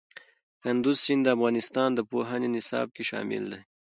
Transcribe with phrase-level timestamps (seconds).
[0.61, 3.61] کندز سیند د افغانستان د پوهنې نصاب کې شامل دی.